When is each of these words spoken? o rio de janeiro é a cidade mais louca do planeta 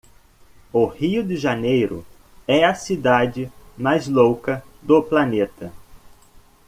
o 0.73 0.87
rio 0.87 1.23
de 1.23 1.37
janeiro 1.37 2.03
é 2.47 2.65
a 2.65 2.73
cidade 2.73 3.51
mais 3.77 4.07
louca 4.07 4.63
do 4.81 5.03
planeta 5.03 5.71